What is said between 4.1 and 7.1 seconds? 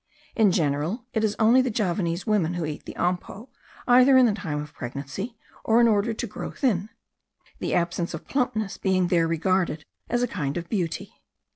in the time of pregnancy, or in order to grow thin;